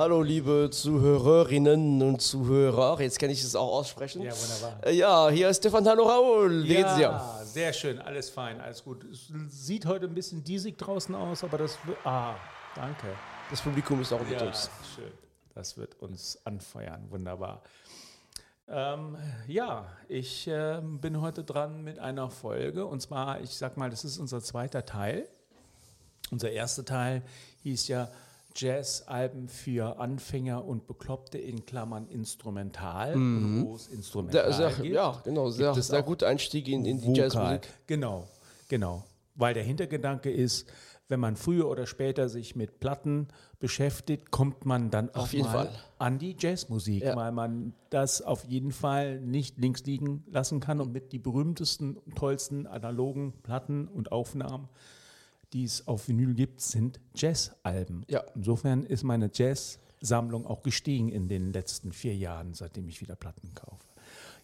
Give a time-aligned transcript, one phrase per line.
[0.00, 2.98] Hallo, liebe Zuhörerinnen und Zuhörer.
[3.02, 4.22] Jetzt kann ich es auch aussprechen.
[4.22, 4.86] Ja, wunderbar.
[4.86, 5.86] Äh, Ja, hier ist Stefan.
[5.86, 6.64] Hallo, Raul.
[6.64, 7.02] Wie geht's dir?
[7.02, 9.04] Ja, sehr schön, alles fein, alles gut.
[9.04, 11.98] Es sieht heute ein bisschen diesig draußen aus, aber das wird.
[12.06, 12.34] Ah,
[12.74, 13.08] danke.
[13.50, 14.70] Das Publikum ist auch mit Ja, uns.
[14.96, 15.12] schön.
[15.54, 17.62] Das wird uns anfeuern, wunderbar.
[18.68, 23.90] Ähm, ja, ich ähm, bin heute dran mit einer Folge und zwar, ich sag mal,
[23.90, 25.28] das ist unser zweiter Teil.
[26.30, 27.20] Unser erster Teil
[27.64, 28.08] hieß ja
[28.56, 34.94] Jazz-Alben für Anfänger und Bekloppte in Klammern instrumental, und wo es instrumental Sehr, sehr, gibt.
[34.94, 35.50] ja, genau.
[35.50, 37.12] Sehr, sehr guter Einstieg in, in die.
[37.18, 37.68] Jazzmusik.
[37.86, 38.26] Genau,
[38.68, 39.04] genau.
[39.34, 40.68] Weil der Hintergedanke ist,
[41.08, 43.26] wenn man früher oder später sich mit Platten
[43.58, 45.70] beschäftigt, kommt man dann auch jeden mal Fall.
[45.98, 47.16] an die Jazzmusik, Ja.
[47.16, 51.98] weil man das auf jeden Fall nicht links liegen lassen kann und mit die berühmtesten,
[52.14, 54.68] tollsten analogen Platten und Aufnahmen,
[55.52, 58.04] die es auf Vinyl gibt, sind Jazzalben.
[58.08, 58.24] Ja.
[58.34, 63.54] Insofern ist meine Jazz-Sammlung auch gestiegen in den letzten vier Jahren, seitdem ich wieder Platten
[63.54, 63.84] kaufe.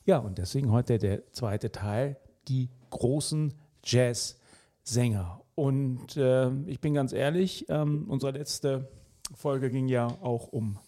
[0.04, 2.16] Ja, und deswegen heute der zweite Teil,
[2.48, 5.40] die großen Jazz-Sänger.
[5.54, 8.88] Und äh, ich bin ganz ehrlich, ähm, unsere letzte
[9.34, 10.78] Folge ging ja auch um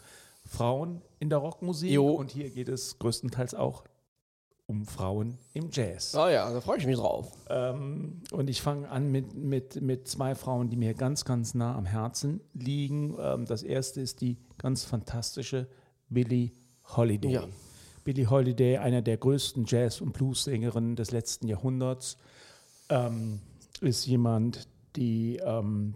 [0.45, 1.91] Frauen in der Rockmusik.
[1.91, 2.11] Jo.
[2.11, 3.85] Und hier geht es größtenteils auch
[4.69, 6.15] um Frauen im Jazz.
[6.15, 7.33] Ah ja, da freue ich mich drauf.
[7.49, 11.75] Ähm, und ich fange an mit, mit, mit zwei Frauen, die mir ganz, ganz nah
[11.75, 13.17] am Herzen liegen.
[13.19, 15.69] Ähm, das erste ist die ganz fantastische
[16.11, 16.51] Billie
[16.97, 17.33] Holiday.
[17.33, 17.45] Ja.
[18.05, 22.19] Billie Holiday, einer der größten Jazz- und Blues-Sängerinnen des letzten Jahrhunderts,
[22.91, 23.41] ähm,
[23.81, 25.95] ist jemand, die ähm,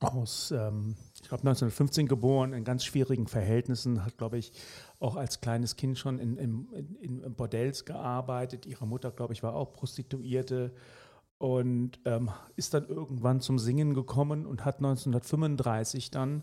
[0.00, 4.52] aus, ähm, ich glaube, 1915 geboren, in ganz schwierigen Verhältnissen, hat, glaube ich,
[4.98, 8.66] auch als kleines Kind schon in, in, in, Bordells gearbeitet.
[8.66, 10.72] Ihre Mutter, glaube ich, war auch Prostituierte
[11.38, 16.42] und ähm, ist dann irgendwann zum Singen gekommen und hat 1935 dann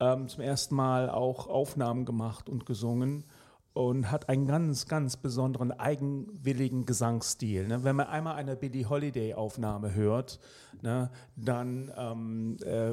[0.00, 3.24] ähm, zum ersten Mal auch Aufnahmen gemacht und gesungen
[3.78, 7.68] und hat einen ganz, ganz besonderen eigenwilligen Gesangsstil.
[7.68, 7.84] Ne?
[7.84, 10.40] Wenn man einmal eine Billie Holiday-Aufnahme hört,
[10.82, 12.92] ne, dann ähm, äh,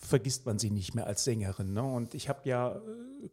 [0.00, 1.74] vergisst man sie nicht mehr als Sängerin.
[1.74, 1.82] Ne?
[1.82, 2.80] Und ich habe ja,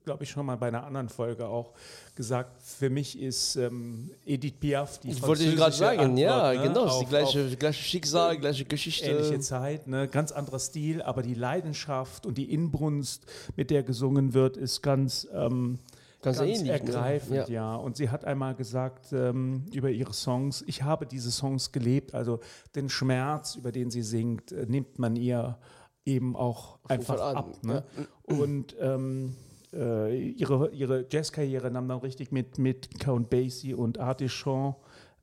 [0.04, 1.74] glaube ich, schon mal bei einer anderen Folge auch
[2.16, 6.64] gesagt, für mich ist ähm, Edith Piaf die Ich wollte gerade französische sagen, ja, Antwort,
[6.66, 6.86] ne, genau.
[6.88, 9.10] Auf- die gleiche, gleiche Schicksal, gleiche Geschichte.
[9.10, 10.08] ähnliche Zeit, ne?
[10.08, 13.26] ganz anderer Stil, aber die Leidenschaft und die Inbrunst,
[13.56, 15.80] mit der gesungen wird, ist ganz, ähm,
[16.24, 16.72] Ganz ganz, ähnlich, ne?
[16.74, 17.48] ergreifend, Ja.
[17.48, 17.76] ja.
[17.76, 22.40] Und sie hat einmal gesagt ähm, über ihre Songs, ich habe diese Songs gelebt, also
[22.76, 25.58] den Schmerz, über den sie singt, äh, nimmt man ihr
[26.06, 27.58] eben auch einfach ab.
[27.64, 27.84] Ne?
[28.24, 29.36] Und ähm,
[29.74, 34.76] äh, ihre, ihre Jazzkarriere nahm dann richtig mit, mit Count Basie und Artie Shaw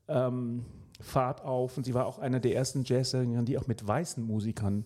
[0.07, 0.65] ähm,
[1.01, 1.77] Fahrt auf.
[1.77, 4.85] Und sie war auch eine der ersten Jazzsängerinnen, die auch mit weißen Musikern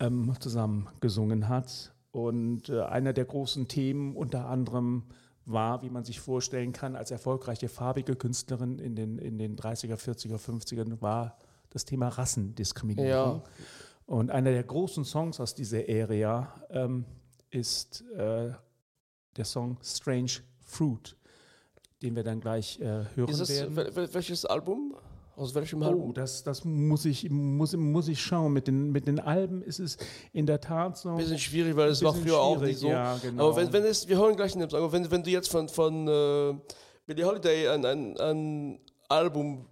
[0.00, 1.92] ähm, zusammen gesungen hat.
[2.10, 5.04] Und äh, einer der großen Themen unter anderem
[5.44, 9.96] war, wie man sich vorstellen kann, als erfolgreiche farbige Künstlerin in den, in den 30er,
[9.96, 11.38] 40er, 50ern, war
[11.70, 13.08] das Thema Rassendiskriminierung.
[13.08, 13.42] Ja.
[14.06, 17.04] Und einer der großen Songs aus dieser Area ähm,
[17.50, 18.50] ist äh,
[19.38, 20.30] der Song Strange
[20.64, 21.16] Fruit,
[22.02, 23.76] den wir dann gleich äh, hören das, werden.
[23.76, 24.94] wel- wel- welches Album?
[25.36, 26.14] Aus welchem Oh, Album?
[26.14, 28.52] das, das muss, ich, muss, muss ich schauen.
[28.52, 29.96] Mit den, mit den Alben ist es
[30.32, 31.14] in der Tat so.
[31.14, 32.88] bisschen schwierig, weil es war früher auch nicht so.
[32.88, 33.46] ja, genau.
[33.50, 36.08] Aber wenn, wenn es, wir hören gleich einen aber wenn, wenn du jetzt von, von
[36.08, 36.54] äh,
[37.06, 39.64] Billie Holiday ein, ein, ein Album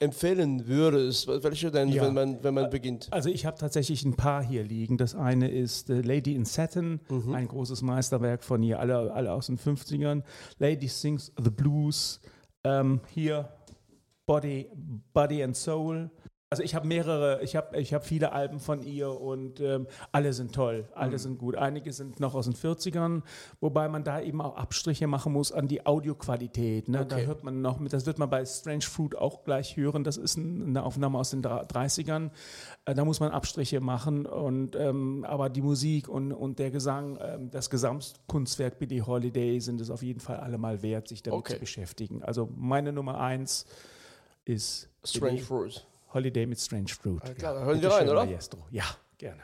[0.00, 2.02] empfehlen würdest, welche denn, Ja.
[2.04, 3.08] wenn man, wenn man beginnt?
[3.12, 4.98] Also ich habe tatsächlich ein paar hier liegen.
[4.98, 7.34] Das eine ist äh, Lady in Satin, Mhm.
[7.34, 10.22] ein großes Meisterwerk von ihr, alle, alle aus den 50ern.
[10.58, 12.20] Lady Sings the Blues.
[12.64, 13.48] Ähm, hier
[14.26, 14.68] Body,
[15.12, 16.10] Body and Soul.
[16.54, 20.32] Also ich habe mehrere, ich habe ich hab viele Alben von ihr und ähm, alle
[20.32, 21.18] sind toll, alle Mhm.
[21.18, 21.56] sind gut.
[21.56, 23.22] Einige sind noch aus den 40ern,
[23.60, 26.88] wobei man da eben auch Abstriche machen muss an die Audioqualität.
[26.88, 27.04] Ne?
[27.04, 27.26] Da Okay.
[27.26, 30.36] hört man noch, mit, das wird man bei Strange Fruit auch gleich hören, das ist
[30.36, 32.30] ein, eine Aufnahme aus den dra- 30ern.
[32.84, 37.18] Äh, da muss man Abstriche machen, und, ähm, aber die Musik und, und der Gesang,
[37.20, 41.54] ähm, das Gesamtkunstwerk Billie Holiday sind es auf jeden Fall allemal wert, sich damit Okay.
[41.54, 42.22] zu beschäftigen.
[42.22, 43.66] Also meine Nummer eins
[44.44, 45.84] ist Strange Fruit.
[46.14, 47.22] Holiday mit Strange Fruit.
[47.22, 48.24] Alles klar, dann hören wir rein, oder?
[48.24, 48.66] Maestro.
[48.70, 48.84] Ja,
[49.18, 49.42] gerne.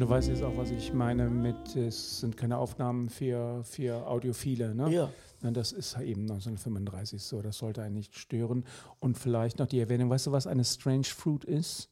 [0.00, 4.06] Und du weißt jetzt auch, was ich meine mit, es sind keine Aufnahmen für, für
[4.06, 4.90] Audiophile, ne?
[4.90, 5.10] Ja.
[5.42, 8.64] Das ist eben 1935 so, das sollte einen nicht stören.
[9.00, 11.90] Und vielleicht noch die Erwähnung, weißt du, was eine Strange Fruit ist?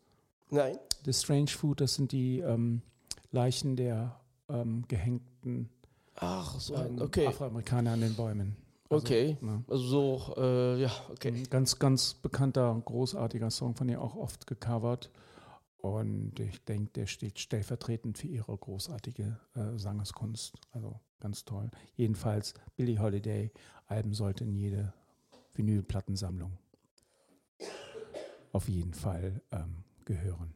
[0.48, 0.78] Nein.
[1.04, 2.80] Das Strange Fruit, das sind die ähm,
[3.30, 4.18] Leichen der
[4.48, 5.68] ähm, gehängten
[6.14, 6.76] Ach, so.
[6.76, 7.26] ähm, okay.
[7.26, 8.56] Afroamerikaner an den Bäumen.
[8.88, 9.36] Also, Okay.
[9.42, 9.62] ja.
[9.68, 11.28] Also so, äh, ja, okay.
[11.28, 15.10] Ein Ganz, ganz bekannter, großartiger Song von ihr auch oft gecovert.
[15.78, 20.54] Und ich denke, der steht stellvertretend für ihre großartige äh, Sangeskunst.
[20.72, 21.70] Also ganz toll.
[21.96, 23.52] Jedenfalls, Billie Holiday,
[23.86, 24.92] Alben sollte in jede
[25.54, 26.58] Vinylplattensammlung
[28.52, 30.54] auf jeden Fall ähm, gehören.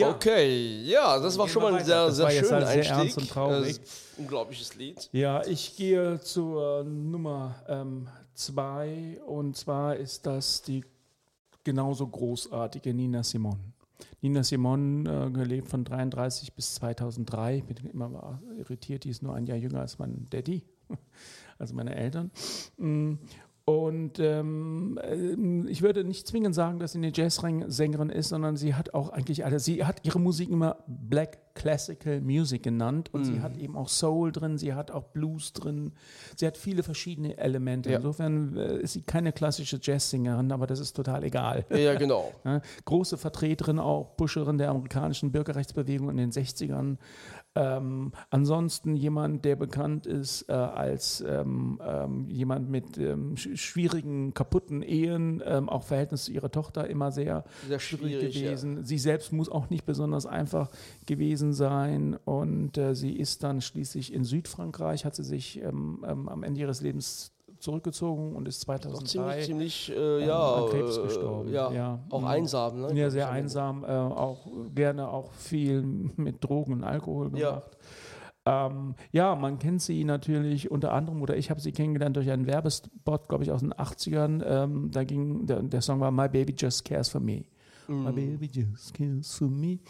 [0.00, 2.96] Okay, ja, das war schon mal ein sehr, Das sehr schöner halt sehr Einstieg.
[2.96, 3.78] ernst und traurig.
[3.78, 5.08] Äh, unglaubliches Lied.
[5.12, 10.84] Ja, ich gehe zur Nummer ähm, zwei und zwar ist das die
[11.68, 13.58] genauso großartige Nina Simon.
[14.22, 17.56] Nina Simon, äh, gelebt von 33 bis 2003.
[17.58, 20.62] Ich bin immer irritiert, die ist nur ein Jahr jünger als mein Daddy,
[21.58, 22.30] also meine Eltern.
[22.78, 23.16] Mm,
[23.66, 28.72] Und ähm, ähm, ich würde nicht zwingend sagen, dass sie eine Jazzsängerin ist, sondern sie
[28.72, 33.40] hat auch eigentlich alle, sie hat ihre Musik immer Black Classical Music genannt und sie
[33.40, 35.92] hat eben auch Soul drin, sie hat auch Blues drin,
[36.36, 37.90] sie hat viele verschiedene Elemente.
[37.90, 37.96] Ja.
[37.96, 41.66] Insofern äh, ist sie keine klassische Jazzsängerin, aber das ist total egal.
[41.70, 42.32] Ja, genau.
[42.44, 46.96] Ja, große Vertreterin, auch Buscherin der amerikanischen Bürgerrechtsbewegung in den 60ern.
[47.54, 54.32] Ähm, ansonsten jemand, der bekannt ist äh, als ähm, ähm, jemand mit ähm, sch schwierigen,
[54.32, 58.48] kaputten Ehen, ähm, auch Verhältnis zu ihrer Tochter immer sehr, Sehr schwierig schwierig, ja.
[58.48, 58.84] gewesen.
[58.84, 60.70] Sie selbst muss auch nicht besonders einfach
[61.06, 66.28] gewesen sein und äh, sie ist dann schließlich in Südfrankreich, hat sie sich ähm, ähm,
[66.28, 69.06] am Ende ihres Lebens zurückgezogen und ist Auch 2003
[69.42, 70.54] ziemlich, ziemlich, äh, ähm, ja.
[70.54, 71.52] an Krebs äh, gestorben.
[71.52, 71.98] Ja, Ja.
[72.10, 72.26] auch Mhm.
[72.28, 72.94] einsam, ne?
[72.94, 75.82] Ja, sehr einsam, äh, auch gerne auch viel
[76.16, 77.50] mit Drogen und Alkohol Ja.
[77.50, 77.76] gemacht.
[78.46, 82.46] Ähm, ja, man kennt sie natürlich unter anderem, oder ich habe sie kennengelernt durch einen
[82.46, 84.42] Werbespot, glaube ich, aus den 80ern.
[84.46, 87.44] Ähm, da ging, der, der Song war My Baby Just Cares for Me.
[87.88, 88.04] Mhm.
[88.04, 89.80] My Baby Just Cares for Me.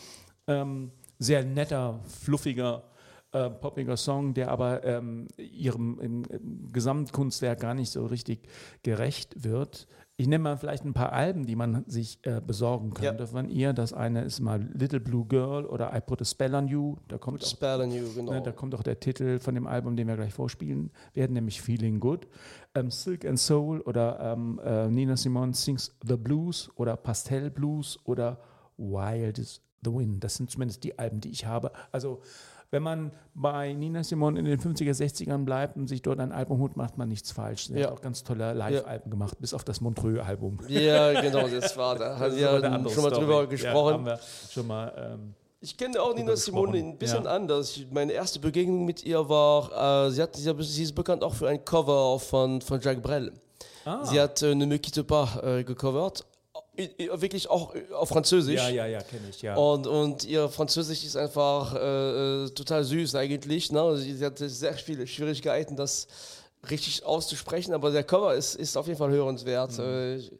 [0.48, 2.84] Ähm, sehr netter, fluffiger,
[3.32, 8.48] äh, poppiger Song, der aber ähm, ihrem im, im Gesamtkunstwerk gar nicht so richtig
[8.82, 9.86] gerecht wird.
[10.20, 13.10] Ich nenne mal vielleicht ein paar Alben, die man sich äh, besorgen Ja.
[13.10, 13.72] könnte von ihr.
[13.72, 16.96] Das eine ist mal Little Blue Girl oder I Put a Spell on You.
[17.06, 18.32] Da kommt auch Spell on You, genau.
[18.32, 21.62] Ne, da kommt auch der Titel von dem Album, den wir gleich vorspielen werden, nämlich
[21.62, 22.26] Feeling Good.
[22.74, 27.98] Ähm, Silk and Soul oder ähm, äh, Nina Simone Sings the Blues oder Pastel Blues
[28.04, 28.40] oder
[28.76, 30.22] Wild is the Wind.
[30.24, 31.70] Das sind zumindest die Alben, die ich habe.
[31.92, 32.20] Also
[32.70, 36.58] wenn man bei Nina Simone in den 50er, 60ern bleibt und sich dort ein Album
[36.58, 37.68] holt, macht man nichts falsch.
[37.68, 37.86] Sie Ja.
[37.86, 40.58] hat auch ganz tolle Live-Alben gemacht, bis auf das Montreux-Album.
[40.68, 43.14] ja, genau, das war, da haben wir schon mal Story.
[43.14, 44.04] drüber Ja, gesprochen.
[44.04, 44.20] wir
[44.50, 44.92] schon mal.
[45.14, 46.88] Ähm, Ich kenne auch Nina drüber Simone gesprochen.
[46.92, 47.30] ein bisschen Ja.
[47.30, 47.80] anders.
[47.90, 51.64] Meine erste Begegnung mit ihr war, äh, sie, hat- sie ist bekannt auch für ein
[51.64, 53.32] Cover von, von Jacques Brel.
[53.86, 54.04] ah.
[54.04, 56.26] Sie hat äh, Ne me quitte pas äh, gecovert.
[56.78, 58.54] Wirklich auch äh, auf Französisch.
[58.54, 59.56] ja, ja, ja, kenne ich, ja.
[59.56, 63.72] Und, und ihr Französisch ist einfach äh, äh, total süß eigentlich.
[63.72, 63.96] Ne?
[63.96, 66.06] Sie, sie hatte sehr viele Schwierigkeiten, das
[66.70, 69.76] richtig auszusprechen, aber der Cover ist, ist auf jeden Fall hörenswert.
[69.78, 69.84] Mhm.
[69.84, 70.30] Äh,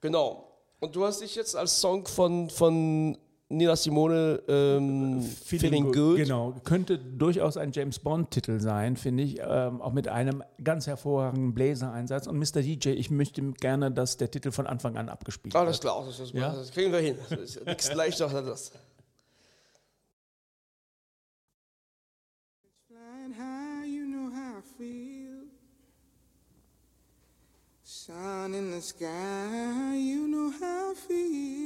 [0.00, 0.52] genau.
[0.80, 3.18] Und du hast dich jetzt als Song von, von
[3.48, 6.16] Nina Simone ähm, Feeling, Good.
[6.16, 11.54] Genau, könnte durchaus ein James Bond-Titel sein, finde ich, ähm, auch mit einem ganz hervorragenden
[11.54, 12.26] Bläser-Einsatz.
[12.26, 12.62] Und Mr.
[12.62, 15.82] DJ, ich möchte gerne, dass der Titel von Anfang an abgespielt Alles wird.
[15.92, 16.52] klar, das, das, Ja?
[16.52, 17.16] das kriegen wir hin.
[17.66, 18.72] Nichts leichter als das.
[22.88, 25.44] Flying high, you know how I feel.
[27.84, 31.65] Sun in the sky, you know how I feel.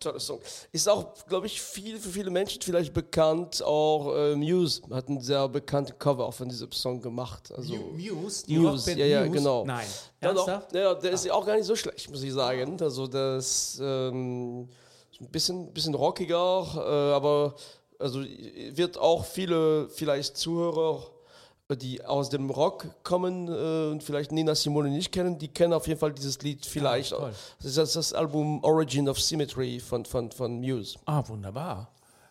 [0.00, 0.40] Toller Song.
[0.70, 3.62] Ist auch, glaube ich, viel, für viele Menschen vielleicht bekannt.
[3.62, 7.52] Auch äh, Muse hat einen sehr bekannten Cover auch von diesem Song gemacht.
[7.56, 9.64] Also, Muse, Muse, ja, ja, genau.
[9.64, 9.86] Nein.
[10.20, 10.28] Doch.
[10.28, 10.72] Ernsthaft?
[10.72, 12.80] Ja, der ist ja auch gar nicht so schlecht, muss ich sagen.
[12.80, 14.68] Also das ähm,
[15.10, 17.54] ist ein bisschen, bisschen rockiger, äh, aber
[17.98, 21.10] also wird auch viele vielleicht Zuhörer,
[21.76, 25.86] die aus dem Rock kommen äh, und vielleicht Nina Simone nicht kennen, die kennen auf
[25.86, 27.10] jeden Fall dieses Lied vielleicht.
[27.10, 27.32] toll.
[27.58, 30.98] das ist das, das Album Origin of Symmetry von, von, von Muse.
[31.04, 31.90] Ah, wunderbar.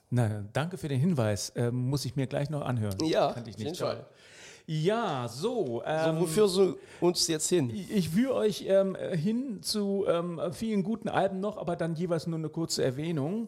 [0.09, 1.51] Na, danke für den Hinweis.
[1.55, 2.97] Ähm, muss ich mir gleich noch anhören.
[3.03, 3.75] Ja, auf jeden.
[3.75, 4.05] Fall.
[4.69, 5.65] Ja, so.
[5.65, 7.69] So, Ähm, wofür so uns jetzt hin?
[7.69, 12.37] Ich führe euch ähm, hin zu ähm, vielen guten Alben noch, aber dann jeweils nur
[12.37, 13.47] eine kurze Erwähnung.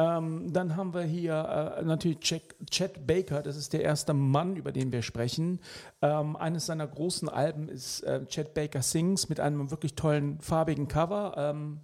[0.00, 4.56] Ähm, dann haben wir hier äh, natürlich Jack, Chet Baker, das ist der erste Mann,
[4.56, 5.60] über den wir sprechen.
[6.00, 10.88] Ähm, eines seiner großen Alben ist äh, Chet Baker Sings mit einem wirklich tollen farbigen
[10.88, 11.34] Cover.
[11.36, 11.80] Ähm,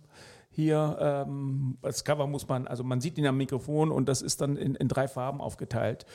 [0.56, 4.40] hier, ähm, das Cover muss man, also man sieht ihn am Mikrofon und das ist
[4.40, 6.06] dann in, in drei Farben aufgeteilt.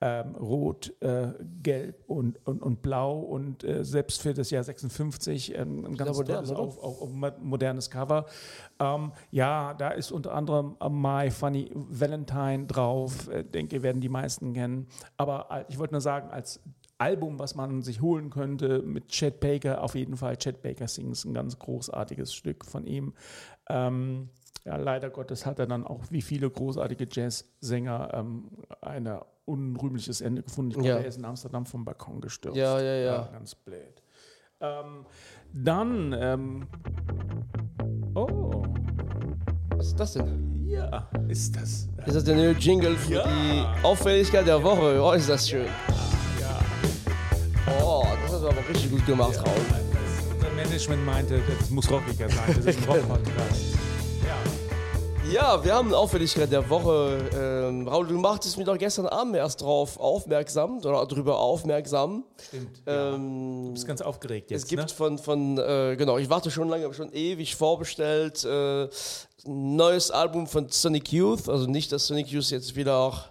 [0.00, 5.54] Ähm, Rot, äh, Gelb und, und, und Blau und äh, selbst für das Jahr 56
[5.54, 8.24] ähm, ein ganz modern, tolles, auf mo- modernes Cover.
[8.78, 14.54] Ähm, ja, da ist unter anderem My Funny Valentine drauf, äh, denke, werden die meisten
[14.54, 14.88] kennen.
[15.18, 16.60] Aber ich wollte nur sagen, als
[16.96, 21.24] Album, was man sich holen könnte mit Chet Baker, auf jeden Fall Chet Baker Sings,
[21.24, 23.14] ein ganz großartiges Stück von ihm.
[23.68, 24.30] Ähm,
[24.64, 28.50] ja, leider Gottes hat er dann auch wie viele großartige Jazzsänger ähm,
[28.80, 29.08] ein
[29.46, 30.70] unrühmliches Ende gefunden.
[30.72, 30.96] Ich glaube, Ja.
[30.98, 32.56] er ist in Amsterdam vom Balkon gestürzt.
[32.56, 33.28] Ja, ja, ja.
[33.32, 34.02] ganz blöd.
[34.60, 35.06] Ähm,
[35.52, 36.66] dann, ähm,
[38.14, 38.62] oh,
[39.76, 40.66] Was ist das denn?
[40.68, 41.88] ja, ist das.
[42.06, 43.24] Ist das der neue Jingle für Ja.
[43.26, 45.02] die Auffälligkeit der Woche?
[45.02, 45.66] Oh, ist das schön.
[46.38, 46.58] Ja.
[47.82, 49.89] Oh, das hast du aber richtig gut gemacht, Raul.
[50.70, 52.54] Management meinte, das muss rockiger sein.
[52.54, 53.60] Das ist ein Rock-Podcast.
[54.24, 55.32] Ja.
[55.32, 57.28] Ja, wir haben eine Auffälligkeit der Woche.
[57.34, 62.22] Ähm, Raul, du machtest mich doch gestern Abend erst drauf aufmerksam oder darüber aufmerksam.
[62.46, 62.82] Stimmt.
[62.86, 63.14] Ja.
[63.14, 64.62] Ähm, Du bist ganz aufgeregt jetzt.
[64.62, 64.88] es gibt ne?
[64.88, 68.44] von, von äh, genau, ich warte schon lange, habe schon ewig vorbestellt.
[68.44, 71.48] Äh, ein neues Album von Sonic Youth.
[71.48, 73.29] Also nicht, dass Sonic Youth jetzt wieder auch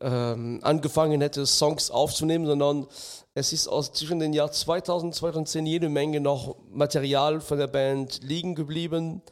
[0.00, 2.86] ähm, angefangen hätte, Songs aufzunehmen, sondern
[3.34, 7.66] es ist aus zwischen den Jahr 2000 und 2010 jede Menge noch Material von der
[7.66, 9.22] Band liegen geblieben.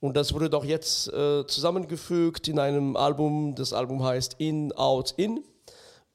[0.00, 3.54] Und das wurde doch jetzt äh, zusammengefügt in einem Album.
[3.54, 5.42] Das Album heißt In, Out, In.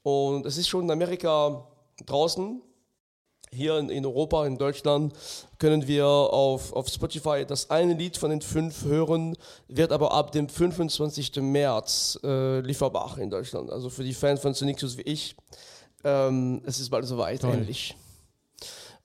[0.04, 1.68] Und es ist schon in Amerika
[2.06, 2.62] draußen.
[3.54, 5.14] Hier in, in Europa, in Deutschland,
[5.60, 9.36] können wir auf, auf Spotify das eine Lied von den fünf hören,
[9.68, 11.36] wird aber ab dem 25.
[11.42, 13.70] März äh, lieferbar in Deutschland.
[13.70, 15.36] Also für die Fans von Youth wie ich,
[16.06, 17.56] ähm, es ist bald soweit, Toll.
[17.56, 17.94] endlich.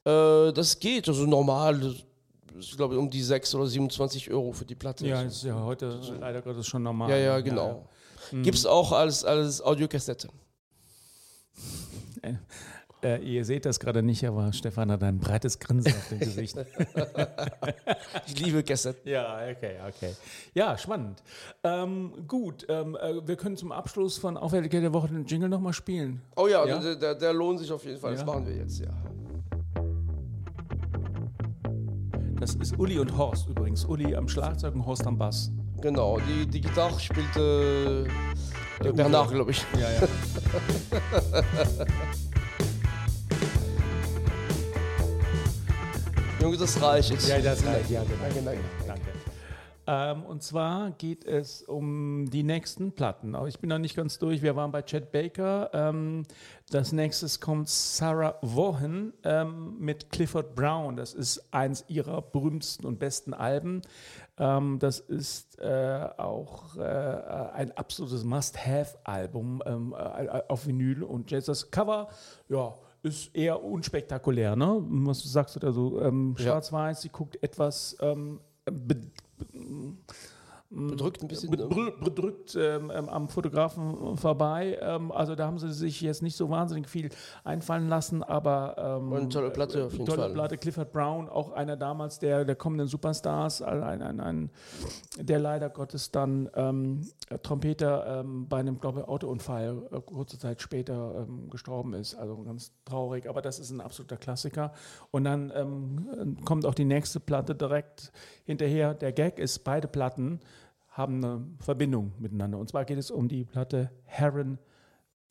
[0.05, 1.97] Äh, das geht, also normal,
[2.57, 5.09] ich glaube um die 6 oder 27 Euro für die Platte.
[5.09, 7.11] Ja, ist ja heute leider Gottes schon normal.
[7.11, 7.89] ja, ja, genau.
[8.31, 10.29] Gibt es auch als, als Audiokassette.
[13.07, 16.57] Äh, ihr seht das gerade nicht, aber Stefan hat ein breites Grinsen auf dem Gesicht.
[18.27, 19.11] Ich liebe Kassetten.
[19.11, 20.13] Ja, okay, okay.
[20.55, 21.23] Ja, spannend.
[21.63, 25.73] Ähm, gut, ähm, äh, wir können zum Abschluss von Auffälligkeit der Woche den Jingle nochmal
[25.73, 26.21] spielen.
[26.35, 26.79] Oh ja, Ja?
[26.79, 28.13] Der, der, der lohnt sich auf jeden Fall.
[28.13, 28.17] Ja?
[28.19, 28.91] Das machen wir jetzt, ja.
[32.41, 33.85] Das ist Uli und Horst übrigens.
[33.85, 35.53] Uli am Schlagzeug und Horst am Bass.
[35.81, 38.07] Genau, die, die Gitarre spielte
[38.81, 39.65] äh, Bernard, glaube ich.
[39.79, 40.09] Ja, ja.
[46.47, 47.29] Junge, das reicht jetzt.
[47.29, 47.91] Ja, das reicht.
[47.91, 48.23] Ja, genau.
[48.23, 48.61] Danke, danke.
[48.87, 49.03] Danke.
[49.89, 53.35] Ähm, und zwar geht es um die nächsten Platten.
[53.35, 54.43] Aber ich bin noch nicht ganz durch.
[54.43, 55.71] Wir waren bei Chet Baker.
[55.73, 56.23] Ähm,
[56.71, 60.95] das nächstes kommt Sarah Vaughan ähm, mit Clifford Brown.
[60.95, 63.83] Das ist eins ihrer berühmtesten und besten Alben.
[64.39, 71.03] Ähm, das ist äh, auch äh, ein absolutes Must-Have-Album ähm, äh, auf Vinyl.
[71.03, 72.07] Und jetzt das Cover,
[72.49, 72.73] ja,
[73.07, 74.57] ist eher unspektakulär.
[74.57, 74.85] Ne?
[74.89, 76.01] Was sagst du da so?
[76.03, 76.35] Ähm.
[76.39, 78.41] Schwarz-Weiß, sie guckt etwas ähm,
[80.69, 81.51] Bedrückt ein bisschen.
[81.51, 84.79] bedrü bedrückt ähm, ähm, am Fotografen vorbei.
[84.83, 87.11] Ähm, also da haben sie sich jetzt nicht so wahnsinnig viel
[87.45, 90.33] einfallen lassen, aber ähm, Und eine tolle Platte auf jeden tolle Fall.
[90.33, 90.59] Platte.
[90.59, 94.51] Clifford Brown, auch einer damals der, der kommenden Superstars, ein, ein, ein,
[95.21, 97.07] der leider Gottes dann ähm,
[97.45, 102.15] Trompeter ähm, bei einem, glaube ich, Autounfall äh, kurze Zeit später gestorben ist.
[102.17, 104.73] Also ganz traurig, aber das ist ein absoluter Klassiker.
[105.11, 108.13] Und dann kommt auch die nächste Platte direkt
[108.45, 108.95] hinterher.
[108.95, 110.41] Der Gag ist, beide Platten
[110.97, 112.59] haben eine Verbindung miteinander.
[112.59, 114.59] Und zwar geht es um die Platte Heron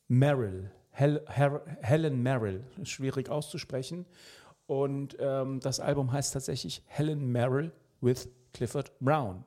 [0.06, 0.70] Merrill.
[0.90, 2.64] Hel Her Helen Merrill.
[2.84, 4.06] Schwierig auszusprechen.
[4.66, 9.44] Und ähm, das Album heißt tatsächlich Helen Merrill with Clifford Brown.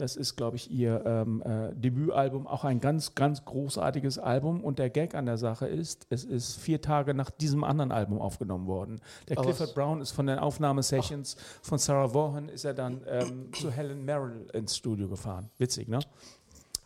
[0.00, 4.62] Das ist, glaube ich, ihr ähm, äh, Debütalbum, auch ein ganz, ganz großartiges Album.
[4.62, 8.20] Und der Gag an der Sache ist, es ist vier Tage nach diesem anderen Album
[8.20, 9.00] aufgenommen worden.
[9.28, 9.74] Der Ah, Clifford was?
[9.74, 14.46] Brown ist von den Aufnahmesessions von Sarah Vaughan, ist er dann ähm, zu Helen Merrill
[14.52, 15.50] ins Studio gefahren.
[15.58, 15.98] Witzig, ne?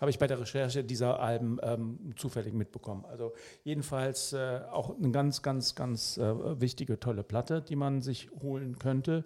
[0.01, 3.05] Habe ich bei der Recherche dieser Alben ähm, zufällig mitbekommen.
[3.09, 8.29] Also jedenfalls äh, auch eine ganz, ganz, ganz äh, wichtige, tolle Platte, die man sich
[8.43, 9.23] holen könnte.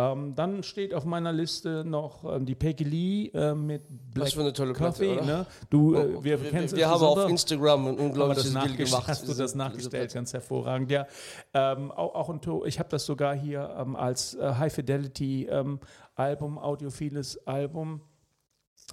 [0.00, 3.82] Ähm, dann steht auf meiner Liste noch ähm, die Peggy Lee äh, mit
[4.14, 5.12] Black für eine tolle Platte, Coffee.
[5.18, 5.24] oder?
[5.24, 5.46] Ne?
[5.70, 7.28] Du, äh, Oh, wir, wir, wir es haben auf.
[7.28, 9.08] Instagram ein wir unglaubliches nachgestellt, gemacht.
[9.08, 10.90] hast du das nachgestellt, ganz hervorragend.
[10.92, 11.06] Ja,
[11.52, 15.46] ähm, auch, auch ein To- ich habe das sogar hier ähm, als äh, High Fidelity
[15.46, 15.80] ähm,
[16.14, 18.00] Album, audiophiles Album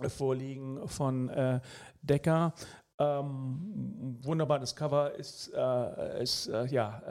[0.02, 1.60] äh, vorliegen von äh,
[2.02, 2.54] Decker.
[2.98, 7.02] Ähm, wunderbares Cover ist, äh, ist ja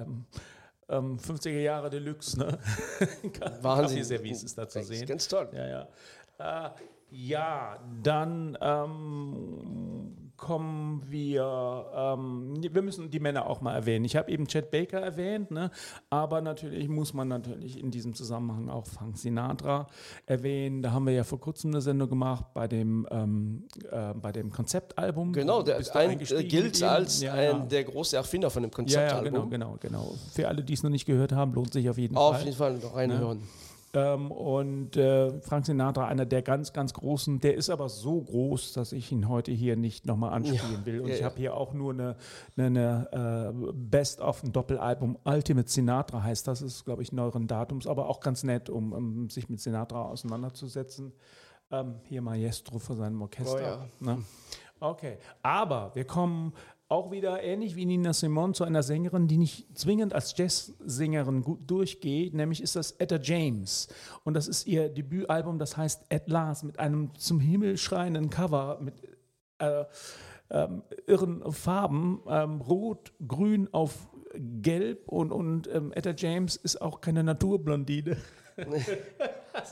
[0.88, 2.58] ähm, ähm, 50er Jahre Deluxe, ne?
[3.62, 3.98] Wahnsinn.
[3.98, 5.06] Kaffeeservice ist da zu sehen.
[5.06, 5.48] Ganz toll.
[5.52, 5.66] Ja,
[6.38, 6.74] ja.
[7.10, 14.04] Ja, dann ähm, kommen wir, ähm, wir müssen die Männer auch mal erwähnen.
[14.04, 15.70] Ich habe eben Chet Baker erwähnt, ne?
[16.10, 19.86] aber natürlich muss man natürlich in diesem Zusammenhang auch Frank Sinatra
[20.26, 20.82] erwähnen.
[20.82, 24.50] Da haben wir ja vor kurzem eine Sendung gemacht bei dem, ähm, äh, bei dem
[24.50, 25.32] Konzeptalbum.
[25.32, 27.58] Genau, der ein, äh, gilt als Ja, ein, ja.
[27.66, 29.50] der große Erfinder von dem Ja, ja, Konzeptalbum.
[29.50, 29.76] genau, genau,
[30.08, 30.14] genau.
[30.32, 32.44] Für alle, die es noch nicht gehört haben, lohnt sich auf jeden Auf Fall.
[32.44, 33.40] jeden Fall noch reinhören.
[33.94, 38.72] Ähm, und äh, Frank Sinatra, einer der ganz, ganz großen, der ist aber so groß,
[38.72, 41.00] dass ich ihn heute hier nicht nochmal anspielen will.
[41.00, 41.26] Und ja, ich ja.
[41.26, 42.16] habe hier auch nur eine,
[42.56, 45.16] eine, eine äh, Best-of, ein Doppelalbum.
[45.24, 49.30] Ultimate Sinatra heißt das, ist, glaube ich, neueren Datums, aber auch ganz nett, um, um
[49.30, 51.12] sich mit Sinatra auseinanderzusetzen.
[51.70, 53.86] Ähm, hier Maestro von seinem Orchester.
[54.00, 54.18] Oh ne?
[54.80, 56.52] Okay, aber wir kommen
[56.88, 61.68] auch wieder ähnlich wie Nina Simone zu einer Sängerin, die nicht zwingend als Jazzsängerin gut
[61.70, 63.88] durchgeht, nämlich ist das Etta James.
[64.22, 68.78] Und das ist ihr Debütalbum, das heißt At Last, mit einem zum Himmel schreienden Cover,
[68.80, 68.94] mit
[69.58, 69.84] äh,
[70.50, 77.00] ähm, irren Farben, ähm, rot, grün auf gelb und, und ähm, Etta James ist auch
[77.00, 78.16] keine Naturblondine.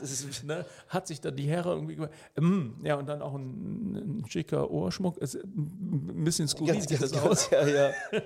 [0.01, 2.11] Ist, ne, hat sich dann die Herren irgendwie gemacht.
[2.37, 5.17] Ähm, ja, und dann auch ein, ein schicker Ohrschmuck.
[5.21, 7.49] Es, ein bisschen skurril ganz, sieht ganz, das aus.
[7.49, 7.91] ganz, ja, ja.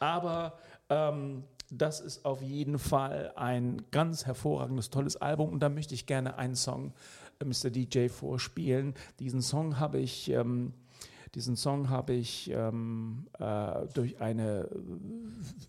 [0.00, 5.48] Aber ähm, das ist auf jeden Fall ein ganz hervorragendes, tolles Album.
[5.50, 6.92] Und da möchte ich gerne einen Song,
[7.40, 7.70] äh, Mr.
[7.70, 8.94] DJ, vorspielen.
[9.18, 10.30] Diesen Song habe ich.
[10.30, 10.74] Ähm,
[11.34, 14.68] diesen Song habe ich ähm, äh, durch eine äh,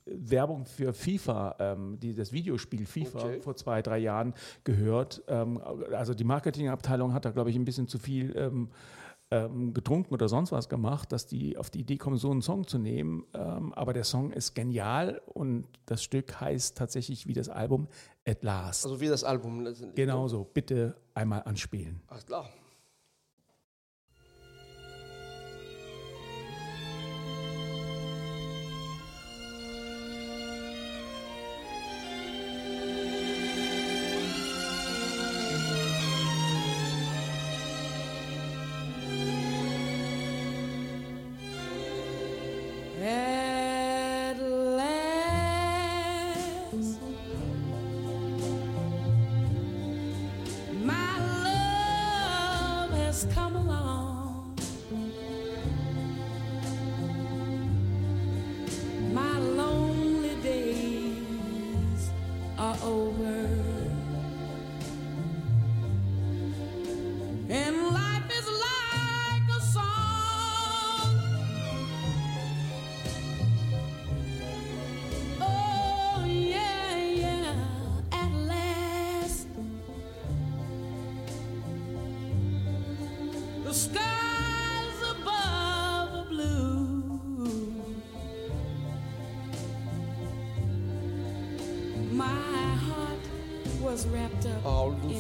[0.06, 3.40] Werbung für FIFA, ähm, die, das Videospiel FIFA Okay.
[3.42, 5.24] vor zwei, drei Jahren gehört.
[5.28, 5.62] Ähm,
[5.94, 8.70] also die Marketingabteilung hat da, glaube ich, ein bisschen zu viel ähm,
[9.32, 12.68] ähm, getrunken oder sonst was gemacht, dass die auf die Idee kommen, so einen Song
[12.68, 13.26] zu nehmen.
[13.34, 17.88] Ähm, aber der Song ist genial und das Stück heißt tatsächlich wie das Album
[18.28, 18.86] At Last.
[18.86, 19.62] Also wie das Album.
[19.62, 19.96] letztendlich.
[19.96, 22.02] Genauso, bitte einmal anspielen.
[22.10, 22.50] Ach klar.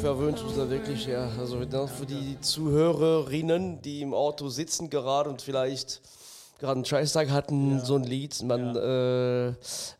[0.04, 1.30] Verwöhnst uns da wirklich, ja.
[1.40, 6.02] Also für die Zuhörerinnen, die im Auto sitzen gerade und vielleicht
[6.60, 9.48] gerade einen Scheißtag hatten, so ein Lied, man äh,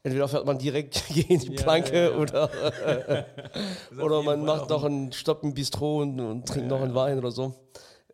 [0.04, 2.18] entweder fährt man direkt gegen die Ja, Planke ja, ja.
[2.18, 2.50] oder,
[4.04, 7.32] oder man macht noch einen Stopp im Bistro und, und trinkt noch einen Wein oder
[7.32, 7.56] so.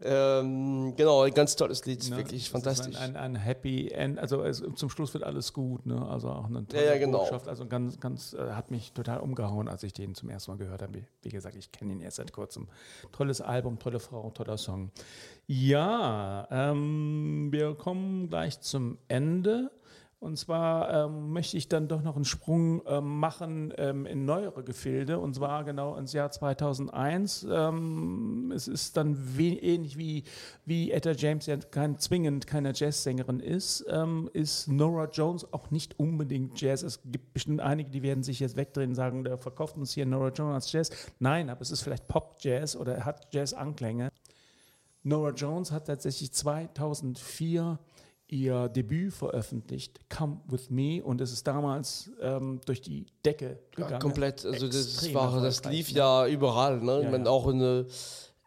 [0.01, 2.17] Ähm, genau, ein ganz tolles Lied, Ne?
[2.17, 2.95] wirklich fantastisch.
[2.95, 6.07] Ein, ein, ein Happy End, also es, zum Schluss wird alles gut, ne?
[6.07, 7.19] also auch eine tolle Ja, ja, genau.
[7.19, 7.47] Botschaft.
[7.49, 10.81] Also ganz, ganz, äh, hat mich total umgehauen, als ich den zum ersten Mal gehört
[10.81, 10.93] habe.
[10.93, 12.69] Wie, wie gesagt, ich kenne ihn erst seit kurzem.
[13.11, 14.91] Tolles Album, tolle Frau, toller Song.
[15.47, 19.71] Ja, ähm, wir kommen gleich zum Ende.
[20.19, 24.65] Und zwar ähm, möchte ich dann doch noch einen Sprung ähm, machen ähm, in neuere
[24.65, 27.47] Gefilde, und zwar genau ins Jahr 2001.
[27.49, 30.25] Ähm, es ist dann ähnlich wie,
[30.65, 35.97] wie Etta James ja kein, zwingend keine Jazzsängerin ist, ähm, ist Nora Jones auch nicht
[35.97, 36.83] unbedingt Jazz.
[36.83, 40.05] Es gibt bestimmt einige, die werden sich jetzt wegdrehen und sagen, der verkauft uns hier
[40.05, 40.91] Nora Jones als Jazz.
[41.19, 44.11] Nein, aber es ist vielleicht Pop-Jazz oder er hat Jazz-Anklänge.
[45.03, 47.79] Nora Jones hat tatsächlich 2004
[48.31, 53.85] ihr Debüt veröffentlicht, Come With Me, und es ist damals ähm, durch die Decke Ja,
[53.85, 54.01] gegangen.
[54.01, 54.45] komplett.
[54.45, 55.97] Also das war, das lief ne?
[55.99, 56.79] ja überall.
[56.81, 57.03] Ne?
[57.03, 57.25] Ja, ja.
[57.25, 57.85] auch eine,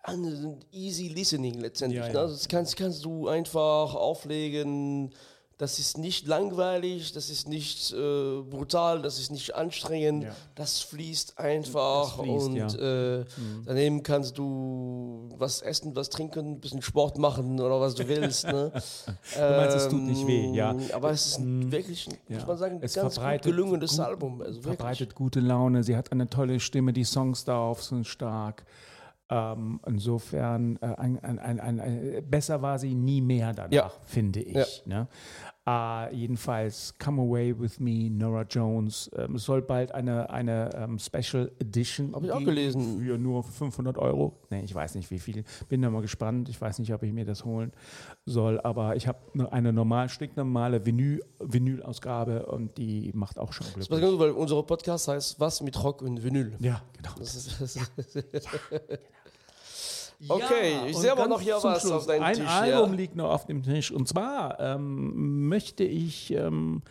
[0.02, 2.00] eine easy listening letztendlich.
[2.00, 2.14] Ja, Ne?
[2.14, 2.22] ja.
[2.26, 5.12] Das kannst, kannst du einfach auflegen.
[5.58, 10.24] Das ist nicht langweilig, das ist nicht äh, brutal, das ist nicht anstrengend.
[10.24, 10.34] Ja.
[10.54, 13.18] Das fließt einfach Das fließt, und ja.
[13.20, 13.24] äh,
[13.64, 18.44] daneben kannst du was essen, was trinken, ein bisschen Sport machen oder was du willst.
[18.46, 18.72] Ne?
[19.34, 20.74] du meinst, es tut nicht weh, ja.
[20.94, 22.38] Aber es ist ein wirklich, ein, Ja.
[22.38, 24.42] muss man sagen, ein ganz gut gelungenes gut- Album.
[24.42, 28.64] Also verbreitet gute Laune, sie hat eine tolle Stimme, die Songs darauf sind stark.
[29.34, 33.90] Ähm, insofern, äh, ein, ein, ein, besser war sie nie mehr danach, Ja.
[34.04, 34.82] finde ich.
[34.84, 35.06] Ja.
[35.06, 35.08] Ne?
[35.64, 39.08] Äh, jedenfalls, Come Away With Me, Nora Jones.
[39.16, 43.00] Ähm, es soll bald eine, eine ähm, Special Edition Hab ich auch gelesen.
[43.00, 44.36] Für nur 500 Euro.
[44.50, 45.44] Nee, ich weiß nicht wie viel.
[45.68, 46.48] Bin da mal gespannt.
[46.50, 47.72] Ich weiß nicht, ob ich mir das holen
[48.26, 48.60] soll.
[48.60, 49.18] Aber ich habe
[49.52, 55.38] eine normal, stinknormale Vinyl- Vinyl-Ausgabe und die macht auch schon gut, weil unser Podcast heißt
[55.40, 56.54] Was mit Rock und Vinyl.
[56.58, 57.10] Ja, genau.
[57.18, 57.76] Das ist, das
[58.32, 58.48] ist
[60.28, 62.96] Okay, ich sehe aber noch hier was auf deinem Ein Tisch, Album ja.
[62.96, 63.90] liegt noch auf dem Tisch.
[63.90, 66.82] Und zwar ähm, möchte ich, ähm,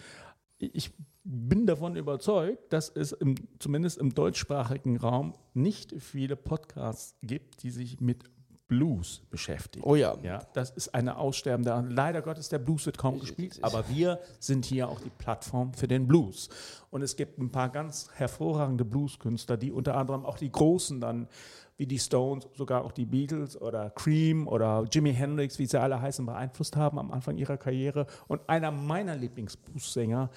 [0.57, 0.91] ich
[1.23, 7.71] bin davon überzeugt, dass es im, zumindest im deutschsprachigen Raum nicht viele Podcasts gibt, die
[7.71, 8.23] sich mit
[8.71, 9.83] Blues beschäftigen.
[9.85, 10.15] oh ja.
[10.23, 11.93] Ja, das ist eine aussterbende.
[11.93, 15.89] Leider Gottes, der Blues wird kaum gespielt, aber wir sind hier auch die Plattform für
[15.89, 16.47] den Blues.
[16.89, 21.27] Und es gibt ein paar ganz hervorragende Blueskünstler, die unter anderem auch die Großen dann,
[21.75, 26.01] wie die Stones, sogar auch die Beatles oder Cream oder Jimi Hendrix, wie sie alle
[26.01, 28.07] heißen, beeinflusst haben am Anfang ihrer Karriere.
[28.29, 30.29] Und einer meiner Lieblingsbluessänger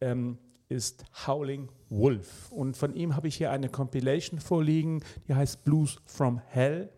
[0.00, 0.38] ähm,
[0.70, 2.50] ist Howling Wolf.
[2.52, 6.88] Und von ihm habe ich hier eine Compilation vorliegen, die heißt Blues from Hell.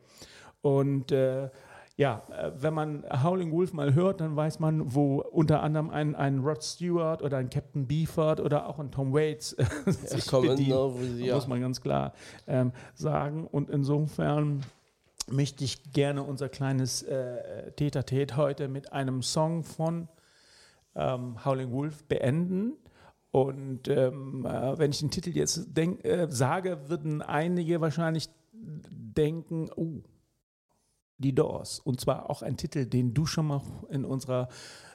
[0.64, 1.50] Und äh,
[1.96, 6.14] ja, äh, wenn man Howling Wolf mal hört, dann weiß man, wo unter anderem ein,
[6.16, 10.58] ein Rod Stewart oder ein Captain Beefheart oder auch ein Tom Waits äh, sich bedient,
[11.16, 11.34] sie- ja.
[11.34, 12.14] muss man ganz klar
[12.46, 13.46] ähm, sagen.
[13.46, 14.62] Und insofern
[15.30, 20.08] möchte ich gerne unser kleines äh, Tete-a-Tete heute mit einem Song von
[20.96, 22.72] ähm, Howling Wolf beenden.
[23.32, 29.68] Und ähm, äh, wenn ich den Titel jetzt denk, äh, sage, würden einige wahrscheinlich denken,
[29.76, 30.00] oh,
[31.18, 31.80] die Doors.
[31.80, 34.48] Und zwar auch ein Titel, den du schon mal in unserer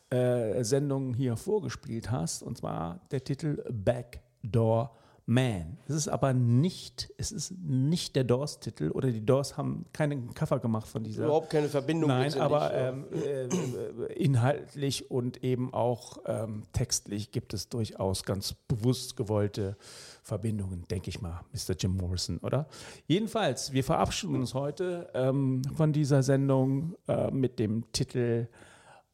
[0.10, 2.43] äh, Sendung hier vorgespielt hast.
[2.43, 4.95] Und zwar der Titel Backdoor
[5.29, 5.77] Man.
[5.87, 10.57] Es ist aber nicht, es ist nicht der Doors-Titel oder die Doors haben keinen Cover
[10.57, 11.25] gemacht von dieser.
[11.25, 12.09] Überhaupt keine Verbindung.
[12.09, 18.55] Nein, aber ähm, äh, äh, inhaltlich und eben auch ähm, textlich gibt es durchaus ganz
[18.67, 19.77] bewusst gewollte
[20.23, 21.75] Verbindungen, denke ich mal, Mr.
[21.77, 22.67] Jim Morrison, oder?
[23.05, 28.47] Jedenfalls, wir verabschieden uns heute ähm, von dieser Sendung äh, mit dem Titel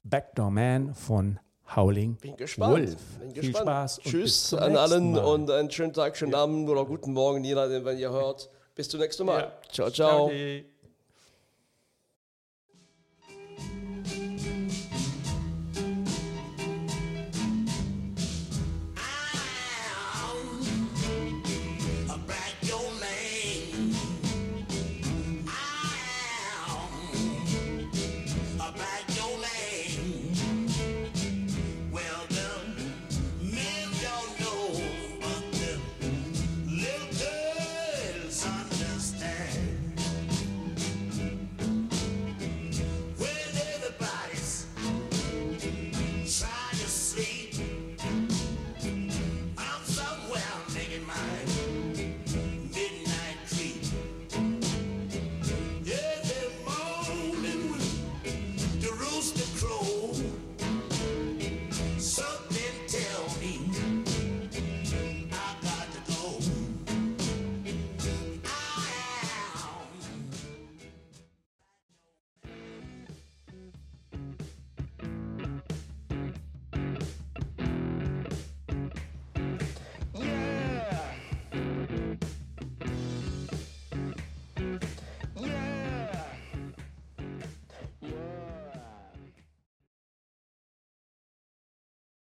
[0.06, 1.39] Backdoor Man von
[1.75, 2.73] Howling Bin gespannt.
[2.73, 2.95] Wolf.
[3.19, 3.65] Bin Viel gespannt.
[3.65, 5.23] Spaß und bis Tschüss an allen Mal.
[5.25, 8.49] und einen schönen Tag, schönen Abend oder guten Morgen, je nachdem, wenn ihr hört.
[8.75, 9.39] Bis zum nächsten Mal.
[9.39, 9.51] Ja.
[9.71, 10.30] Ciao, ciao.
[10.30, 10.75] Ciao.